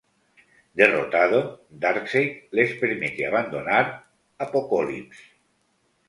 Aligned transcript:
Derrotado, 0.79 1.41
Darkseid 1.83 2.55
les 2.59 2.73
permite 2.83 3.27
abandonar 3.27 3.81
Apokolips. 4.47 5.21